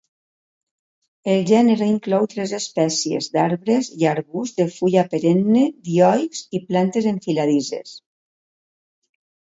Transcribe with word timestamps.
El 1.33 1.43
gènere 1.49 1.89
inclou 1.91 2.25
tres 2.31 2.53
espècies 2.59 3.27
d'arbres 3.37 3.89
i 4.03 4.07
arbusts 4.13 4.59
de 4.61 4.67
fulla 4.79 5.03
perenne 5.15 5.63
dioics, 5.91 6.43
i 6.57 6.63
plantes 6.73 7.09
enfiladisses. 7.15 7.97